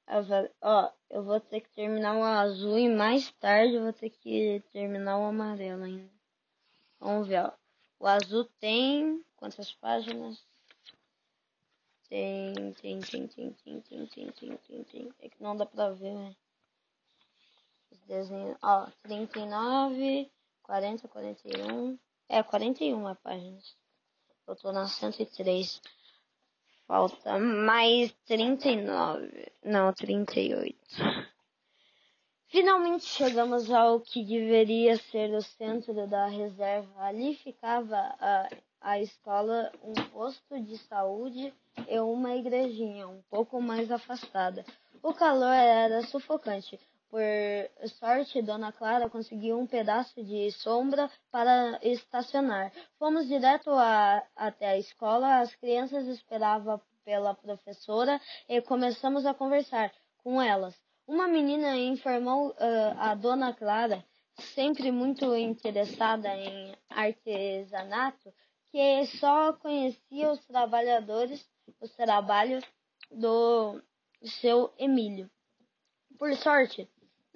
Eu 0.08 0.24
vou, 0.24 0.50
ó, 0.62 0.92
eu 1.10 1.24
vou 1.24 1.40
ter 1.40 1.62
que 1.62 1.70
terminar 1.72 2.18
o 2.18 2.24
azul 2.24 2.78
e 2.78 2.90
mais 2.90 3.32
tarde 3.34 3.76
eu 3.76 3.84
vou 3.84 3.94
ter 3.94 4.10
que 4.10 4.64
terminar 4.72 5.18
o 5.20 5.26
amarelo 5.26 5.84
ainda. 5.84 6.12
Vamos 7.00 7.28
ver, 7.28 7.46
ó. 7.46 7.52
O 8.00 8.08
azul 8.08 8.46
tem 8.60 9.24
quantas 9.36 9.72
páginas? 9.74 10.44
Tem, 12.10 12.54
tem, 12.74 13.00
tem, 13.00 13.28
tem, 13.28 13.52
tem, 13.52 13.82
tem, 13.82 14.06
tem, 14.08 14.58
tem, 14.58 14.84
tem. 14.84 15.14
É 15.20 15.30
que 15.30 15.42
não 15.42 15.56
dá 15.56 15.66
pra 15.66 15.92
ver, 15.92 16.14
né? 16.14 16.36
Ó, 18.62 18.88
39, 19.04 20.32
40, 20.64 21.08
41. 21.08 22.00
É, 22.28 22.44
41 22.44 23.16
páginas. 23.16 23.76
Eu 24.48 24.56
tô 24.56 24.72
na 24.72 24.88
103. 24.88 25.82
Falta 26.88 27.38
mais 27.38 28.12
39. 28.26 29.52
Não, 29.64 29.94
38. 29.94 30.76
Finalmente 32.48 33.06
chegamos 33.06 33.72
ao 33.72 34.00
que 34.00 34.24
deveria 34.24 34.98
ser 34.98 35.32
o 35.36 35.42
centro 35.42 36.08
da 36.08 36.26
reserva. 36.26 37.04
Ali 37.04 37.36
ficava 37.36 37.96
a, 37.96 38.50
a 38.82 39.00
escola, 39.00 39.72
um 39.84 39.94
posto 40.10 40.60
de 40.60 40.78
saúde 40.80 41.54
e 41.88 42.00
uma 42.00 42.36
igrejinha 42.36 43.08
um 43.08 43.22
pouco 43.30 43.62
mais 43.62 43.92
afastada. 43.92 44.66
O 45.04 45.14
calor 45.14 45.54
era 45.54 46.02
sufocante. 46.08 46.80
Por 47.10 47.22
sorte, 47.88 48.40
Dona 48.40 48.72
Clara 48.72 49.10
conseguiu 49.10 49.60
um 49.60 49.66
pedaço 49.66 50.24
de 50.24 50.52
sombra 50.52 51.10
para 51.32 51.80
estacionar. 51.82 52.72
Fomos 53.00 53.28
direto 53.28 53.72
a, 53.72 54.24
até 54.36 54.70
a 54.70 54.78
escola. 54.78 55.40
As 55.40 55.56
crianças 55.56 56.06
esperavam 56.06 56.80
pela 57.04 57.34
professora 57.34 58.22
e 58.48 58.62
começamos 58.62 59.26
a 59.26 59.34
conversar 59.34 59.92
com 60.20 60.40
elas. 60.40 60.80
Uma 61.08 61.28
menina 61.28 61.76
informou 61.76 62.50
uh, 62.50 62.56
a 63.00 63.16
dona 63.16 63.56
Clara, 63.56 64.06
sempre 64.54 64.92
muito 64.92 65.36
interessada 65.36 66.30
em 66.36 66.76
artesanato, 66.88 68.32
que 68.72 69.08
só 69.20 69.54
conhecia 69.54 70.32
os 70.32 70.46
trabalhadores, 70.46 71.44
os 71.82 71.92
trabalhos 71.96 72.64
do 73.10 73.82
seu 74.24 74.72
Emílio. 74.78 75.28
Por 76.20 76.36
sorte, 76.36 76.88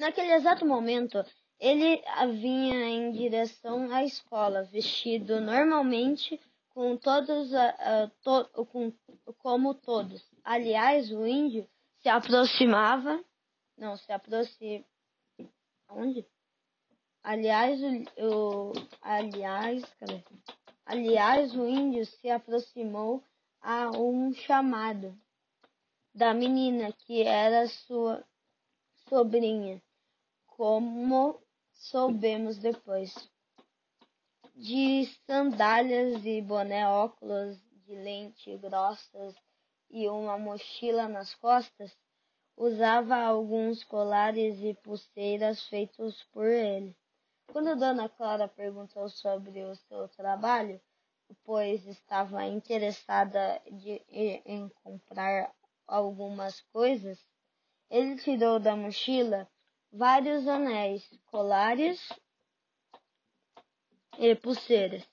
naquele 0.04 0.34
exato 0.34 0.66
momento, 0.66 1.24
ele 1.60 2.02
vinha 2.40 2.90
em 2.90 3.12
direção 3.12 3.92
à 3.92 4.04
escola, 4.04 4.64
vestido 4.64 5.42
normalmente, 5.42 6.40
com 6.70 6.98
todos, 6.98 7.52
uh, 7.52 8.12
to, 8.22 8.66
com, 8.66 8.94
como 9.38 9.74
todos. 9.74 10.24
Aliás, 10.44 11.12
o 11.12 11.26
índio 11.26 11.68
se 12.02 12.10
aproximava 12.10 13.24
não, 13.78 13.98
se 13.98 14.12
aproxima. 14.12 14.86
Onde? 15.90 16.26
Aliás, 17.24 17.80
o, 17.82 18.72
o 18.72 18.74
aliás, 19.02 19.84
cadê? 19.96 20.24
Aliás, 20.86 21.56
o 21.56 21.66
índio 21.66 22.06
se 22.06 22.30
aproximou 22.30 23.24
a 23.62 23.90
um 23.92 24.34
chamado 24.34 25.18
da 26.14 26.34
menina 26.34 26.92
que 26.92 27.24
era 27.24 27.68
sua 27.68 28.24
sobrinha, 29.10 29.82
como 30.58 31.42
soubemos 31.74 32.58
depois. 32.58 33.14
De 34.56 35.06
sandálias 35.26 36.26
e 36.26 36.42
boné, 36.42 36.88
óculos 36.88 37.60
de 37.86 37.96
lente 37.96 38.58
grossas 38.58 39.36
e 39.90 40.08
uma 40.08 40.38
mochila 40.38 41.08
nas 41.08 41.34
costas, 41.36 41.96
Usava 42.56 43.16
alguns 43.16 43.84
colares 43.84 44.60
e 44.62 44.76
pulseiras 44.76 45.68
feitos 45.70 46.24
por 46.26 46.46
ele. 46.46 46.96
Quando 47.52 47.76
Dona 47.76 48.08
Clara 48.08 48.48
perguntou 48.48 49.10
sobre 49.10 49.64
o 49.64 49.76
seu 49.76 50.08
trabalho, 50.10 50.80
pois 51.44 51.84
estava 51.88 52.46
interessada 52.46 53.60
de, 53.72 54.04
em 54.08 54.70
comprar 54.84 55.52
algumas 55.88 56.62
coisas, 56.72 57.20
ele 57.90 58.18
tirou 58.18 58.60
da 58.60 58.76
mochila 58.76 59.50
vários 59.94 60.48
anéis, 60.48 61.08
colares 61.30 62.02
e 64.18 64.34
pulseiras, 64.36 65.08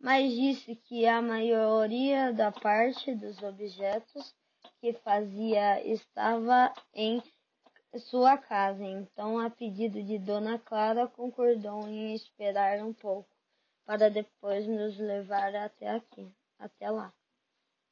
mas 0.00 0.32
disse 0.32 0.74
que 0.74 1.06
a 1.06 1.20
maioria 1.20 2.32
da 2.32 2.50
parte 2.50 3.14
dos 3.14 3.42
objetos 3.42 4.34
que 4.80 4.94
fazia 4.94 5.86
estava 5.86 6.72
em 6.94 7.22
sua 7.98 8.38
casa, 8.38 8.82
então, 8.82 9.38
a 9.38 9.50
pedido 9.50 10.02
de 10.02 10.18
Dona 10.18 10.58
Clara, 10.58 11.06
concordou 11.06 11.86
em 11.86 12.14
esperar 12.14 12.78
um 12.78 12.94
pouco 12.94 13.28
para 13.84 14.08
depois 14.08 14.66
nos 14.66 14.98
levar 14.98 15.54
até 15.54 15.90
aqui, 15.90 16.26
até 16.58 16.90
lá. 16.90 17.12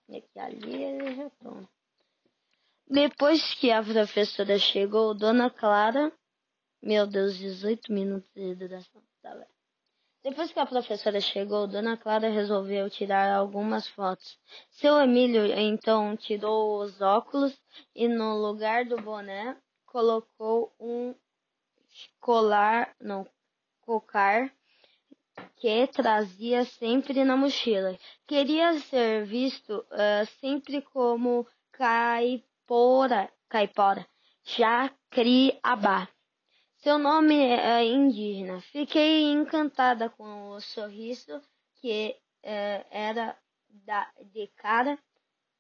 E 0.08 0.22
que 0.22 0.38
ali 0.38 0.82
eles 0.82 1.16
já 1.16 1.26
estão. 1.26 1.68
Depois 2.88 3.54
que 3.54 3.70
a 3.70 3.82
professora 3.82 4.58
chegou, 4.58 5.14
Dona 5.14 5.50
Clara, 5.50 6.10
meu 6.82 7.06
Deus, 7.06 7.36
18 7.36 7.92
minutos 7.92 8.30
de 8.34 8.54
duração, 8.54 9.02
tá. 9.22 9.46
Depois 10.22 10.52
que 10.52 10.60
a 10.60 10.66
professora 10.66 11.20
chegou, 11.20 11.66
Dona 11.66 11.96
Clara 11.96 12.28
resolveu 12.28 12.90
tirar 12.90 13.34
algumas 13.34 13.88
fotos. 13.88 14.38
Seu 14.70 14.98
Emílio 14.98 15.46
então 15.46 16.14
tirou 16.16 16.82
os 16.82 17.00
óculos 17.00 17.58
e 17.94 18.06
no 18.06 18.36
lugar 18.36 18.84
do 18.84 18.96
boné 18.96 19.56
colocou 19.86 20.74
um 20.78 21.14
colar, 22.20 22.94
não, 23.00 23.26
cocar 23.80 24.52
que 25.56 25.86
trazia 25.88 26.64
sempre 26.64 27.24
na 27.24 27.36
mochila. 27.36 27.98
Queria 28.26 28.78
ser 28.80 29.24
visto 29.24 29.78
uh, 29.90 30.26
sempre 30.40 30.82
como 30.82 31.46
caipora, 31.72 33.32
caipora, 33.48 34.06
jacriabá. 34.44 36.08
Seu 36.82 36.98
nome 36.98 37.36
é 37.36 37.84
indígena. 37.84 38.62
Fiquei 38.72 39.24
encantada 39.24 40.08
com 40.08 40.48
o 40.48 40.60
sorriso 40.62 41.42
que 41.74 42.16
é, 42.42 42.86
era 42.90 43.36
da, 43.68 44.10
de 44.32 44.46
cara 44.56 44.98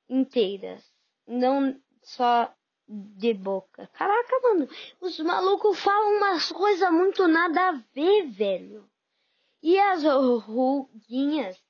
inteira, 0.08 0.82
não 1.26 1.78
só 2.02 2.50
de 2.88 3.34
boca. 3.34 3.86
Caraca, 3.92 4.40
mano, 4.42 4.66
os 4.98 5.20
malucos 5.20 5.78
falam 5.78 6.16
umas 6.16 6.50
coisas 6.50 6.90
muito 6.90 7.28
nada 7.28 7.68
a 7.68 7.72
ver, 7.94 8.30
velho. 8.30 8.88
E 9.62 9.78
as 9.78 10.02
ruguinhas? 10.02 11.62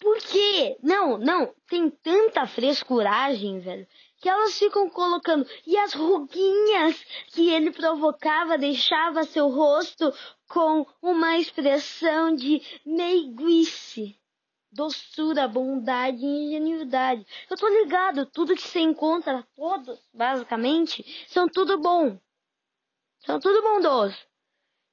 Por 0.00 0.16
quê? 0.16 0.78
Não, 0.82 1.18
não, 1.18 1.54
tem 1.68 1.90
tanta 1.90 2.46
frescuragem, 2.46 3.60
velho 3.60 3.86
que 4.22 4.28
elas 4.28 4.56
ficam 4.56 4.88
colocando. 4.88 5.44
E 5.66 5.76
as 5.76 5.92
ruguinhas 5.92 7.04
que 7.32 7.50
ele 7.50 7.72
provocava 7.72 8.56
deixava 8.56 9.24
seu 9.24 9.48
rosto 9.48 10.14
com 10.48 10.86
uma 11.02 11.36
expressão 11.36 12.32
de 12.32 12.62
meiguice, 12.86 14.16
doçura, 14.70 15.48
bondade 15.48 16.24
e 16.24 16.44
ingenuidade. 16.46 17.26
Eu 17.50 17.56
tô 17.56 17.68
ligado, 17.68 18.24
tudo 18.26 18.54
que 18.54 18.62
você 18.62 18.78
encontra, 18.78 19.44
todos, 19.56 19.98
basicamente, 20.14 21.04
são 21.28 21.48
tudo 21.48 21.78
bom. 21.78 22.16
São 23.26 23.40
tudo 23.40 23.60
bondoso. 23.60 24.16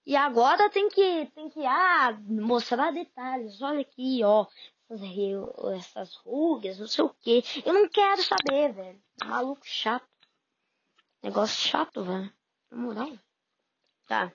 E 0.07 0.15
agora 0.15 0.71
tem 0.71 0.89
que, 0.89 1.27
tem 1.35 1.49
que, 1.49 1.63
ah, 1.67 2.17
mostrar 2.27 2.91
detalhes. 2.91 3.61
Olha 3.61 3.81
aqui, 3.81 4.21
ó 4.23 4.47
essas 5.75 6.15
rugas, 6.15 6.79
não 6.79 6.87
sei 6.87 7.03
o 7.03 7.09
que. 7.09 7.43
Eu 7.65 7.73
não 7.73 7.87
quero 7.89 8.21
saber, 8.23 8.73
velho. 8.73 9.01
Maluco 9.23 9.65
chato. 9.65 10.07
Negócio 11.21 11.67
chato, 11.69 12.03
velho. 12.03 12.33
Na 12.71 12.77
moral. 12.77 13.11
Tá. 14.07 14.31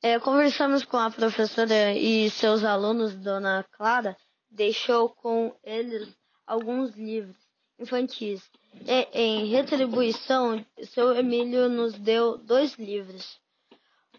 É, 0.00 0.18
conversamos 0.20 0.84
com 0.84 0.96
a 0.96 1.10
professora 1.10 1.92
e 1.94 2.30
seus 2.30 2.62
alunos, 2.62 3.16
Dona 3.16 3.64
Clara, 3.72 4.16
deixou 4.50 5.08
com 5.08 5.56
eles 5.64 6.14
alguns 6.46 6.94
livros 6.94 7.36
infantis. 7.78 8.48
E, 8.86 9.08
em 9.12 9.46
retribuição, 9.46 10.64
seu 10.82 11.14
Emílio 11.14 11.68
nos 11.68 11.94
deu 11.94 12.38
dois 12.38 12.74
livros 12.74 13.40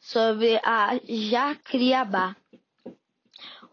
sobre 0.01 0.60
a 0.63 0.99
Jacriabá. 1.08 2.36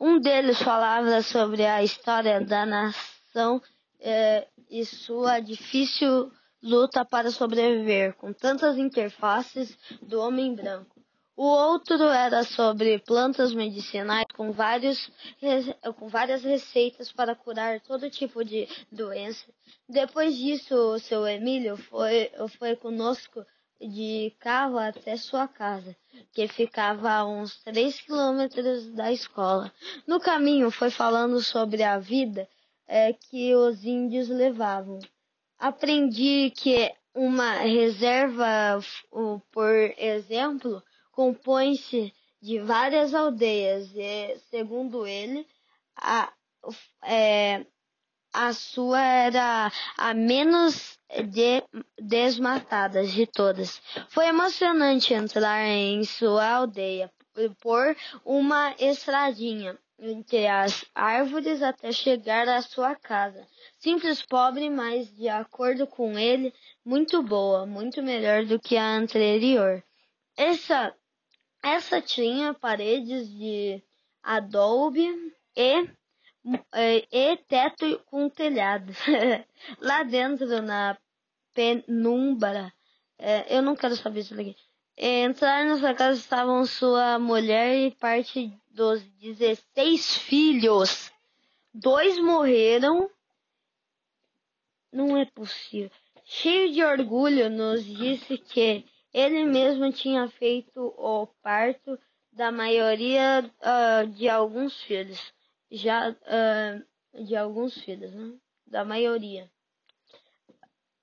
Um 0.05 0.19
deles 0.19 0.61
falava 0.61 1.23
sobre 1.23 1.65
a 1.65 1.81
história 1.81 2.45
da 2.45 2.67
nação 2.67 3.63
é, 4.01 4.49
e 4.69 4.85
sua 4.85 5.39
difícil 5.39 6.29
luta 6.61 7.05
para 7.05 7.31
sobreviver, 7.31 8.13
com 8.15 8.33
tantas 8.33 8.77
interfaces 8.77 9.79
do 10.03 10.19
homem 10.19 10.57
branco. 10.57 11.01
O 11.37 11.45
outro 11.47 12.03
era 12.03 12.43
sobre 12.43 12.99
plantas 12.99 13.55
medicinais 13.55 14.27
com, 14.35 14.51
vários, 14.51 15.09
com 15.97 16.09
várias 16.09 16.43
receitas 16.43 17.13
para 17.13 17.37
curar 17.37 17.81
todo 17.81 18.11
tipo 18.11 18.45
de 18.45 18.69
doença. 18.91 19.47
Depois 19.89 20.37
disso, 20.37 20.75
o 20.75 20.99
seu 20.99 21.25
Emílio 21.29 21.77
foi, 21.77 22.29
foi 22.59 22.75
conosco 22.75 23.47
de 23.89 24.35
carro 24.39 24.79
até 24.79 25.17
sua 25.17 25.49
casa, 25.49 25.97
que 26.33 26.47
ficava 26.49 27.11
a 27.11 27.27
uns 27.27 27.63
três 27.63 28.01
quilômetros 28.01 28.93
da 28.95 29.13
escola. 29.13 29.73
No 30.07 30.21
caminho 30.21 30.71
foi 30.71 30.91
falando 30.91 31.41
sobre 31.43 31.83
a 31.83 31.99
vida 31.99 32.49
é, 32.87 33.13
que 33.13 33.55
os 33.55 33.85
índios 33.85 34.29
levavam. 34.29 34.99
Aprendi 35.59 36.53
que 36.57 36.93
uma 37.15 37.59
reserva, 37.59 38.81
por 39.53 39.75
exemplo, 39.99 40.83
compõe-se 41.13 42.13
de 42.41 42.59
várias 42.59 43.15
aldeias 43.15 43.91
e, 43.95 44.37
segundo 44.51 45.07
ele, 45.07 45.47
a, 45.97 46.33
é, 47.05 47.65
a 48.33 48.53
sua 48.53 49.01
era 49.01 49.73
a 49.97 50.15
menos 50.15 50.99
de, 51.31 51.63
desmatada 52.01 53.05
de 53.05 53.27
todas. 53.27 53.81
Foi 54.09 54.27
emocionante 54.27 55.13
entrar 55.13 55.67
em 55.67 56.05
sua 56.05 56.47
aldeia 56.47 57.13
por 57.61 57.97
uma 58.25 58.75
estradinha 58.79 59.79
entre 59.99 60.49
as 60.49 60.85
árvores 60.95 61.63
até 61.63 61.93
chegar 61.93 62.49
à 62.49 62.61
sua 62.61 62.95
casa. 62.97 63.47
Simples, 63.79 64.23
pobre, 64.23 64.69
mas 64.69 65.15
de 65.15 65.29
acordo 65.29 65.87
com 65.87 66.19
ele, 66.19 66.53
muito 66.85 67.23
boa, 67.23 67.65
muito 67.67 68.03
melhor 68.03 68.45
do 68.45 68.59
que 68.59 68.77
a 68.77 68.97
anterior. 68.97 69.83
Essa 70.37 70.93
essa 71.63 72.01
tinha 72.01 72.53
paredes 72.53 73.29
de 73.31 73.81
adobe 74.21 75.07
e, 75.57 75.89
e, 76.45 77.09
e 77.11 77.37
teto 77.37 77.99
com 78.07 78.29
telhado. 78.29 78.93
Lá 79.81 80.03
dentro, 80.03 80.63
na 80.63 80.97
penumbra, 81.55 82.73
é, 83.19 83.57
eu 83.57 83.63
não 83.63 83.77
quero 83.77 83.97
saber 83.97 84.21
isso 84.21 84.35
daqui. 84.35 84.57
Entrar 84.97 85.65
nessa 85.65 85.95
casa 85.95 86.19
estavam 86.19 86.65
sua 86.67 87.19
mulher 87.19 87.77
e 87.87 87.91
parte 87.93 88.53
dos 88.71 89.03
16 89.21 90.19
filhos. 90.19 91.11
Dois 91.73 92.19
morreram. 92.19 93.11
Não 94.93 95.17
é 95.17 95.25
possível. 95.25 95.91
Cheio 96.25 96.73
de 96.73 96.85
orgulho, 96.85 97.49
nos 97.49 97.85
disse 97.85 98.37
que 98.39 98.85
ele 99.13 99.45
mesmo 99.45 99.91
tinha 99.93 100.29
feito 100.29 100.95
o 100.99 101.27
parto 101.43 101.99
da 102.33 102.51
maioria 102.51 103.51
uh, 103.61 104.07
de 104.09 104.29
alguns 104.29 104.81
filhos, 104.83 105.33
já 105.73 106.11
uh, 106.11 107.25
de 107.25 107.35
alguns 107.35 107.75
filhos, 107.83 108.15
né? 108.15 108.37
Da 108.67 108.85
maioria. 108.85 109.51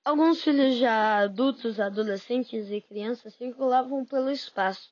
Alguns 0.04 0.42
filhos 0.42 0.76
já 0.76 1.18
adultos, 1.18 1.78
adolescentes 1.78 2.70
e 2.70 2.80
crianças 2.80 3.34
circulavam 3.34 4.04
pelo 4.04 4.30
espaço. 4.30 4.90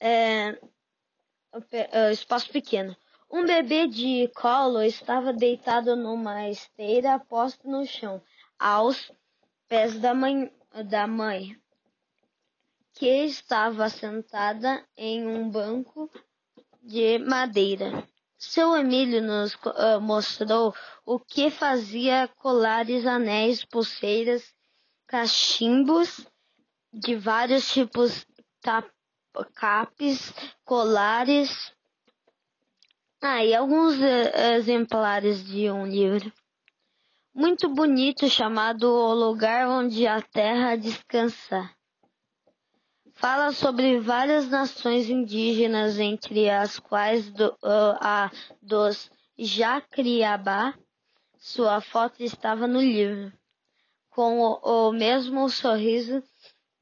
É, 0.00 0.58
é 1.72 2.12
espaço 2.12 2.50
pequeno. 2.50 2.96
Um 3.30 3.44
bebê 3.44 3.86
de 3.86 4.28
colo 4.28 4.82
estava 4.82 5.32
deitado 5.32 5.94
numa 5.94 6.48
esteira 6.48 7.18
posta 7.18 7.68
no 7.68 7.84
chão, 7.84 8.22
aos 8.58 9.12
pés 9.68 9.98
da 10.00 10.14
mãe, 10.14 10.50
da 10.86 11.06
mãe, 11.06 11.60
que 12.94 13.24
estava 13.24 13.90
sentada 13.90 14.82
em 14.96 15.26
um 15.26 15.50
banco 15.50 16.10
de 16.82 17.18
madeira. 17.18 18.06
Seu 18.36 18.76
Emílio 18.76 19.22
nos 19.22 19.54
uh, 19.54 20.00
mostrou 20.00 20.74
o 21.04 21.18
que 21.18 21.50
fazia 21.50 22.28
colares, 22.36 23.04
anéis, 23.06 23.64
pulseiras, 23.64 24.54
cachimbos 25.06 26.26
de 26.92 27.16
vários 27.16 27.72
tipos, 27.72 28.26
capes, 29.54 30.32
colares, 30.64 31.72
ah, 33.20 33.44
e 33.44 33.54
alguns 33.54 33.96
uh, 33.96 34.54
exemplares 34.56 35.44
de 35.44 35.70
um 35.70 35.86
livro 35.86 36.32
muito 37.38 37.68
bonito 37.68 38.28
chamado 38.28 38.92
O 38.92 39.14
Lugar 39.14 39.68
Onde 39.68 40.08
a 40.08 40.20
Terra 40.20 40.74
Descansa. 40.74 41.70
Fala 43.18 43.50
sobre 43.50 43.98
várias 43.98 44.48
nações 44.48 45.10
indígenas, 45.10 45.98
entre 45.98 46.48
as 46.48 46.78
quais 46.78 47.28
do, 47.32 47.48
uh, 47.48 47.98
a 48.00 48.30
dos 48.62 49.10
Jacriabá. 49.36 50.72
Sua 51.36 51.80
foto 51.80 52.22
estava 52.22 52.68
no 52.68 52.80
livro, 52.80 53.32
com 54.08 54.38
o, 54.38 54.60
o 54.62 54.92
mesmo 54.92 55.50
sorriso 55.50 56.22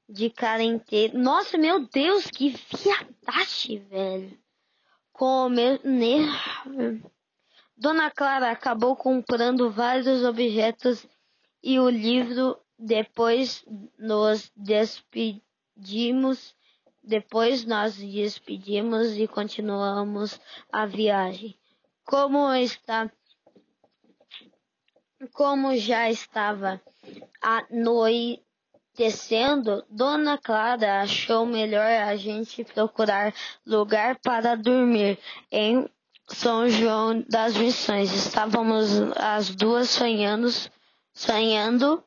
de 0.07 0.29
cara 0.29 0.62
inteira. 0.62 1.18
Nossa, 1.18 1.57
meu 1.57 1.87
Deus, 1.88 2.27
que 2.27 2.51
viadagem, 2.51 3.79
velho. 3.88 4.38
Com 5.14 5.46
o 5.46 5.49
mesmo. 5.49 7.11
Dona 7.75 8.11
Clara 8.11 8.51
acabou 8.51 8.94
comprando 8.94 9.70
vários 9.70 10.22
objetos 10.22 11.07
e 11.62 11.81
o 11.81 11.88
livro. 11.88 12.59
Depois 12.79 13.64
nos 13.99 14.53
despedimos. 15.77 16.55
Depois 17.03 17.65
nós 17.65 17.97
despedimos 17.97 19.17
e 19.17 19.27
continuamos 19.29 20.41
a 20.73 20.87
viagem. 20.87 21.55
Como 22.05 22.53
está 22.55 23.11
como 25.33 25.75
já 25.77 26.11
estava 26.11 26.81
anoitecendo, 27.41 28.43
Dona 29.89 30.37
Clara 30.37 31.01
achou 31.01 31.47
melhor 31.47 31.87
a 31.87 32.17
gente 32.17 32.65
procurar 32.65 33.33
lugar 33.65 34.19
para 34.19 34.57
dormir 34.57 35.17
em 35.51 35.89
são 36.29 36.69
João 36.69 37.25
das 37.29 37.57
Missões. 37.57 38.12
Estávamos 38.12 38.91
as 39.17 39.55
duas 39.55 39.89
sonhando, 39.89 40.49
sonhando 41.15 42.03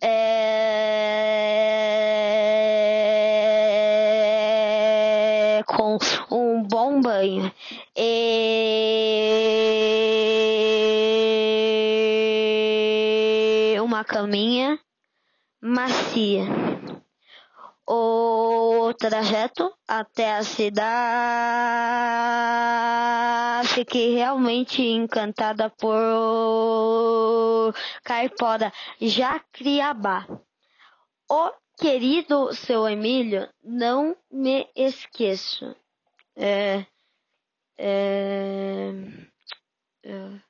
é, 0.00 2.15
banho 7.16 7.50
e 7.96 8.76
uma 13.80 14.04
caminha 14.04 14.78
macia. 15.60 16.44
O 17.88 18.92
trajeto 18.98 19.72
até 19.86 20.36
a 20.36 20.42
cidade. 20.42 20.96
Fiquei 23.68 24.12
realmente 24.14 24.82
encantada 24.82 25.70
por 25.70 27.72
Caipora 28.02 28.72
Jacriabá. 29.00 30.26
O 31.30 31.52
querido 31.78 32.52
seu 32.54 32.88
Emílio, 32.88 33.48
não 33.62 34.16
me 34.30 34.66
esqueço. 34.74 35.76
É, 36.36 36.84
é, 37.78 38.90
é, 40.04 40.40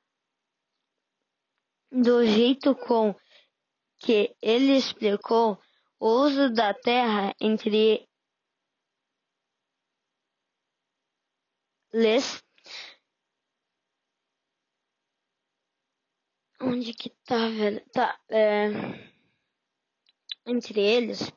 do 1.91 2.25
jeito 2.25 2.75
com 2.75 3.15
que 3.99 4.37
ele 4.43 4.77
explicou 4.77 5.61
o 5.99 6.07
uso 6.07 6.53
da 6.53 6.75
terra 6.75 7.35
entre 7.41 8.07
les 11.93 12.43
onde 16.61 16.93
que 16.93 17.11
tá, 17.25 17.49
velho? 17.49 17.85
Tá, 17.91 18.19
é... 18.29 18.69
entre 20.47 20.81
eles 20.81 21.33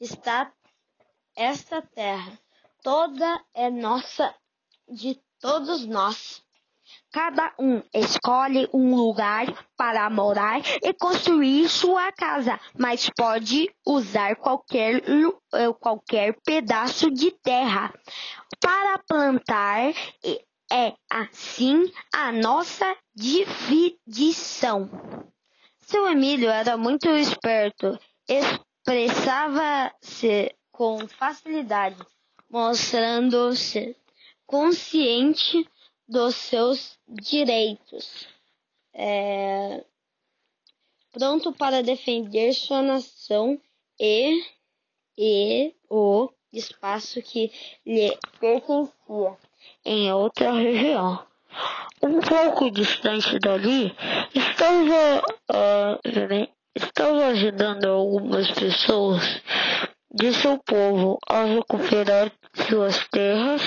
está 0.00 0.52
esta 1.36 1.82
terra. 1.82 2.38
Toda 2.82 3.44
é 3.54 3.70
nossa, 3.70 4.34
de 4.90 5.18
todos 5.40 5.86
nós. 5.86 6.42
Cada 7.12 7.54
um 7.58 7.82
escolhe 7.92 8.68
um 8.72 8.94
lugar 8.94 9.46
para 9.76 10.08
morar 10.10 10.60
e 10.82 10.92
construir 10.92 11.68
sua 11.68 12.12
casa, 12.12 12.60
mas 12.78 13.10
pode 13.16 13.70
usar 13.86 14.36
qualquer, 14.36 15.02
eh, 15.54 15.72
qualquer 15.80 16.36
pedaço 16.44 17.10
de 17.10 17.30
terra 17.30 17.92
para 18.60 18.98
plantar 19.06 19.92
É 20.70 20.92
assim 21.08 21.90
a 22.12 22.30
nossa 22.30 22.94
dividição. 23.14 24.90
Seu 25.80 26.06
Emílio 26.06 26.50
era 26.50 26.76
muito 26.76 27.08
esperto, 27.08 27.98
expressava-se 28.28 30.54
com 30.70 31.08
facilidade, 31.08 31.96
mostrando-se 32.50 33.96
consciente 34.48 35.68
dos 36.08 36.34
seus 36.34 36.98
direitos, 37.06 38.26
é, 38.94 39.84
pronto 41.12 41.52
para 41.52 41.82
defender 41.82 42.54
sua 42.54 42.80
nação 42.80 43.60
e, 44.00 44.42
e 45.18 45.74
o 45.90 46.30
espaço 46.50 47.20
que 47.20 47.52
lhe 47.84 48.16
pertencia 48.40 49.36
em 49.84 50.10
outra 50.10 50.52
região. 50.52 51.26
Um 52.02 52.20
pouco 52.20 52.70
distante 52.70 53.38
dali, 53.38 53.94
estava, 54.34 55.22
uh, 55.50 56.48
estava 56.74 57.26
ajudando 57.26 57.84
algumas 57.86 58.50
pessoas 58.52 59.22
de 60.10 60.32
seu 60.32 60.58
povo 60.58 61.18
a 61.28 61.44
recuperar 61.44 62.32
suas 62.66 63.06
terras, 63.08 63.62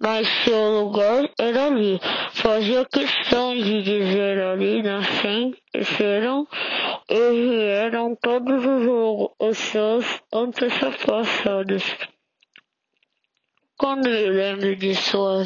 mas 0.00 0.26
seu 0.44 0.80
lugar 0.80 1.30
era 1.38 1.66
ali. 1.66 2.00
Fazia 2.32 2.84
questão 2.84 3.54
de 3.54 3.82
dizer 3.82 4.40
ali 4.40 4.82
nasceram 4.82 6.46
e 7.08 7.30
vieram 7.30 8.16
todos 8.16 8.64
os, 8.64 9.30
os 9.38 9.58
seus 9.58 10.22
antepassados. 10.32 11.84
Quando 13.76 14.08
me 14.08 14.30
lembro 14.30 14.76
de 14.76 14.94
sua 14.94 15.44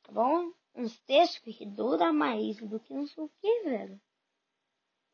Tá 0.02 0.12
bom? 0.12 0.52
Uns 0.74 0.98
textos 1.00 1.56
que 1.56 1.66
duram 1.66 2.12
mais 2.12 2.56
do 2.58 2.78
que 2.78 2.94
não 2.94 3.06
sei 3.06 3.24
o 3.24 3.30
que, 3.40 3.62
velho. 3.64 4.00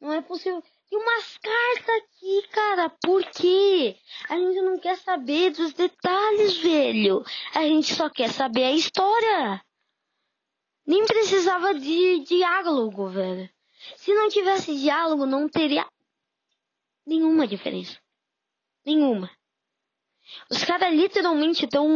Não 0.01 0.13
é 0.13 0.21
possível. 0.21 0.63
E 0.93 0.97
umas 0.97 1.39
cartas 1.39 1.97
aqui, 1.97 2.49
cara. 2.49 2.91
Por 3.03 3.25
quê? 3.31 3.97
A 4.29 4.37
gente 4.37 4.61
não 4.61 4.79
quer 4.79 4.99
saber 4.99 5.51
dos 5.51 5.73
detalhes, 5.73 6.59
velho. 6.59 7.25
A 7.55 7.63
gente 7.63 7.95
só 7.95 8.11
quer 8.11 8.31
saber 8.31 8.65
a 8.65 8.73
história. 8.73 9.65
Nem 10.87 11.07
precisava 11.07 11.75
de 11.75 12.21
diálogo, 12.21 13.09
velho. 13.09 13.54
Se 13.97 14.13
não 14.15 14.29
tivesse 14.29 14.77
diálogo, 14.77 15.27
não 15.27 15.49
teria 15.49 15.87
nenhuma 17.07 17.47
diferença. 17.47 17.99
Nenhuma. 18.85 19.31
Os 20.51 20.65
caras 20.65 20.93
literalmente 20.95 21.65
estão 21.65 21.87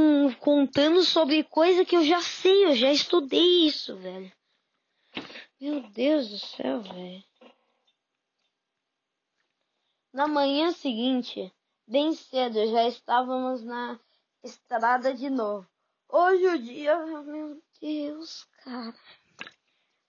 contando 0.41 1.03
sobre 1.03 1.45
coisa 1.45 1.85
que 1.85 1.97
eu 1.97 2.05
já 2.05 2.21
sei, 2.21 2.67
eu 2.67 2.75
já 2.75 2.93
estudei 2.93 3.67
isso, 3.67 3.97
velho. 3.97 4.33
Meu 5.61 5.81
Deus 5.91 6.29
do 6.29 6.39
céu, 6.39 6.83
velho. 6.83 7.25
Na 10.13 10.29
manhã 10.29 10.73
seguinte, 10.73 11.53
bem 11.87 12.15
cedo, 12.15 12.67
já 12.71 12.87
estávamos 12.87 13.63
na 13.63 13.99
estrada 14.43 15.15
de 15.15 15.29
novo. 15.31 15.69
Hoje 16.09 16.47
o 16.47 16.59
dia, 16.59 16.99
meu 17.23 17.63
Deus, 17.81 18.47
cara. 18.65 18.95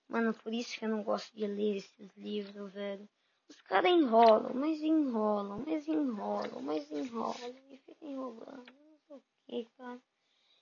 Mano, 0.10 0.34
por 0.34 0.52
isso 0.52 0.78
que 0.78 0.86
eu 0.86 0.90
não 0.90 1.04
gosto 1.04 1.32
de 1.36 1.46
ler 1.46 1.78
esses 1.78 2.10
livros, 2.18 2.74
velho. 2.74 3.08
Os 3.48 3.62
caras 3.62 3.92
enrolam, 3.92 4.54
mas 4.56 4.82
enrolam, 4.82 5.64
mas 5.66 5.88
enrolam, 5.88 6.62
mas 6.64 6.92
enrolam, 6.92 7.56
e 7.70 7.78
fica 7.78 8.06
enrolando, 8.06 8.66
não 8.74 9.00
sei 9.08 9.18
o 9.18 9.24
que, 9.46 9.66
cara. 9.78 10.02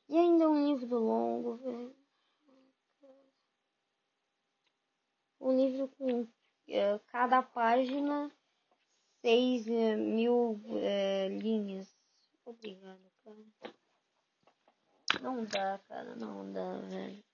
E 0.09 0.17
ainda 0.17 0.49
um 0.49 0.67
livro 0.67 0.99
longo, 0.99 1.55
velho. 1.55 1.95
Um 5.39 5.55
livro 5.55 5.87
com 5.97 6.27
é, 6.67 6.99
cada 7.07 7.41
página 7.41 8.29
seis 9.21 9.65
eh, 9.67 9.95
mil 9.95 10.59
é, 10.81 11.29
linhas. 11.29 11.87
Obrigado, 12.45 12.99
cara. 13.23 13.73
Não 15.21 15.45
dá, 15.45 15.79
cara, 15.87 16.15
não 16.15 16.51
dá, 16.51 16.77
velho. 16.79 17.26